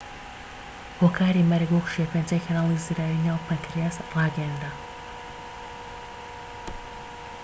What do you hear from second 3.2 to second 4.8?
ناو پەنکریاس ڕاگەیەنرا